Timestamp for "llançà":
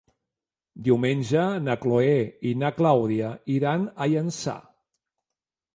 4.15-4.59